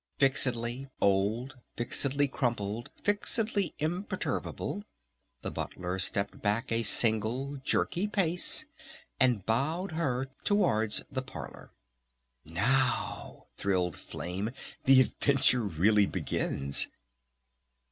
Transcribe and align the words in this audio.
Fixedly 0.17 0.87
old, 0.99 1.57
fixedly 1.77 2.27
crumpled, 2.27 2.89
fixedly 3.03 3.75
imperturbable, 3.77 4.83
the 5.43 5.51
Butler 5.51 5.99
stepped 5.99 6.41
back 6.41 6.71
a 6.71 6.81
single 6.81 7.57
jerky 7.57 8.07
pace 8.07 8.65
and 9.19 9.45
bowed 9.45 9.91
her 9.91 10.25
towards 10.43 11.03
the 11.11 11.21
parlor. 11.21 11.69
"Now," 12.43 13.45
thrilled 13.57 13.95
Flame, 13.95 14.49
"the 14.85 15.01
adventure 15.01 15.61
really 15.61 16.07
begins." 16.07 16.87